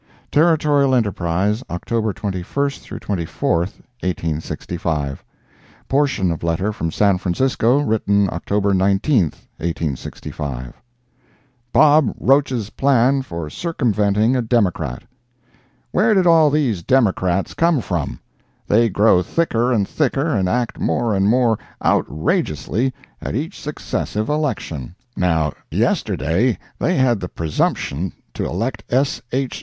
Territorial 0.31 0.95
Enterprise, 0.95 1.63
October 1.69 2.11
21 2.11 2.41
24, 2.99 3.53
1865 3.59 5.23
[portion 5.87 6.31
of 6.31 6.41
letter 6.41 6.73
from 6.73 6.89
San 6.91 7.19
Francisco 7.19 7.79
written 7.79 8.27
October 8.31 8.73
19, 8.73 9.25
1865] 9.57 10.81
BOB 11.71 12.15
ROACH'S 12.19 12.71
PLAN 12.71 13.21
FOR 13.21 13.47
CIRCUMVENTING 13.51 14.35
A 14.35 14.41
DEMOCRAT 14.41 15.03
Where 15.91 16.15
did 16.15 16.25
all 16.25 16.49
these 16.49 16.81
Democrats 16.81 17.53
come 17.53 17.79
from? 17.79 18.19
They 18.65 18.89
grow 18.89 19.21
thicker 19.21 19.71
and 19.71 19.87
thicker 19.87 20.35
and 20.35 20.49
act 20.49 20.79
more 20.79 21.13
and 21.15 21.29
more 21.29 21.59
outrageously 21.85 22.91
at 23.21 23.35
each 23.35 23.61
successive 23.61 24.29
election. 24.29 24.95
Now 25.15 25.53
yesterday 25.69 26.57
they 26.79 26.97
had 26.97 27.19
the 27.19 27.29
presumption 27.29 28.13
to 28.33 28.45
elect 28.45 28.83
S. 28.89 29.21
H. 29.31 29.59